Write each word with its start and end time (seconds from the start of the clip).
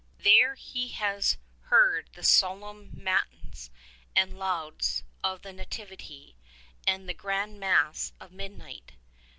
There 0.17 0.55
he 0.55 0.87
has 0.87 1.37
heard 1.65 2.09
the 2.13 2.23
solemn 2.23 2.89
Matins 2.91 3.69
and 4.15 4.39
Lauds 4.39 5.03
of 5.23 5.43
the 5.43 5.53
Nativity, 5.53 6.37
and 6.87 7.07
the 7.07 7.13
grand 7.13 7.59
Mass 7.59 8.11
of 8.19 8.31
midnight. 8.31 8.93